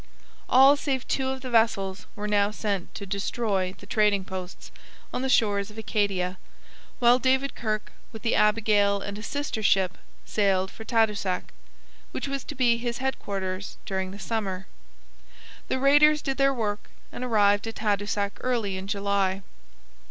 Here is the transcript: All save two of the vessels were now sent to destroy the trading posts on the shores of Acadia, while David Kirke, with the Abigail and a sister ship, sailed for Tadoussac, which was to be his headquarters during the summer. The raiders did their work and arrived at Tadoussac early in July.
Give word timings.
All 0.49 0.75
save 0.75 1.07
two 1.07 1.27
of 1.29 1.41
the 1.41 1.49
vessels 1.51 2.07
were 2.15 2.27
now 2.27 2.49
sent 2.49 2.91
to 2.95 3.05
destroy 3.05 3.75
the 3.77 3.85
trading 3.85 4.25
posts 4.25 4.71
on 5.13 5.21
the 5.21 5.29
shores 5.29 5.69
of 5.69 5.77
Acadia, 5.77 6.39
while 6.97 7.19
David 7.19 7.53
Kirke, 7.53 7.91
with 8.11 8.23
the 8.23 8.33
Abigail 8.33 8.99
and 9.01 9.15
a 9.19 9.21
sister 9.21 9.61
ship, 9.61 9.99
sailed 10.25 10.71
for 10.71 10.83
Tadoussac, 10.83 11.53
which 12.13 12.27
was 12.27 12.43
to 12.45 12.55
be 12.55 12.77
his 12.77 12.97
headquarters 12.97 13.77
during 13.85 14.09
the 14.09 14.17
summer. 14.17 14.65
The 15.67 15.77
raiders 15.77 16.23
did 16.23 16.37
their 16.37 16.51
work 16.51 16.89
and 17.11 17.23
arrived 17.23 17.67
at 17.67 17.75
Tadoussac 17.75 18.31
early 18.41 18.77
in 18.79 18.87
July. 18.87 19.43